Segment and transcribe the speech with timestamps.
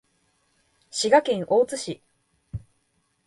[0.89, 2.01] 滋賀県大津市